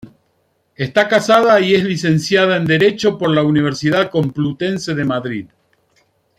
[0.75, 5.45] Está casada y es licenciada en Derecho por la Universidad Complutense de Madrid.